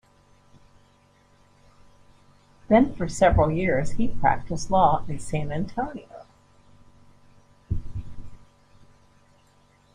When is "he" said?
3.91-4.07